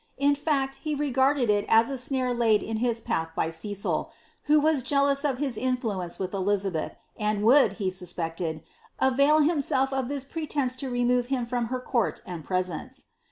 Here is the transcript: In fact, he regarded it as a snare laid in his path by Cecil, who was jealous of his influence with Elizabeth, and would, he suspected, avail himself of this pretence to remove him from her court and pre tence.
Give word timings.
In 0.17 0.33
fact, 0.33 0.77
he 0.77 0.95
regarded 0.95 1.47
it 1.51 1.63
as 1.69 1.91
a 1.91 1.95
snare 1.95 2.33
laid 2.33 2.63
in 2.63 2.77
his 2.77 2.99
path 2.99 3.29
by 3.35 3.51
Cecil, 3.51 4.09
who 4.45 4.59
was 4.59 4.81
jealous 4.81 5.23
of 5.23 5.37
his 5.37 5.59
influence 5.59 6.17
with 6.17 6.33
Elizabeth, 6.33 6.95
and 7.17 7.43
would, 7.43 7.73
he 7.73 7.91
suspected, 7.91 8.63
avail 8.97 9.41
himself 9.41 9.93
of 9.93 10.07
this 10.07 10.23
pretence 10.25 10.75
to 10.77 10.89
remove 10.89 11.27
him 11.27 11.45
from 11.45 11.67
her 11.67 11.79
court 11.79 12.19
and 12.25 12.43
pre 12.43 12.61
tence. 12.63 13.05